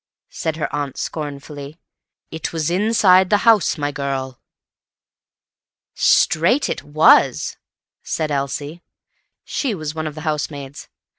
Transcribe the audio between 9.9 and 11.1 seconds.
one of the housemaids.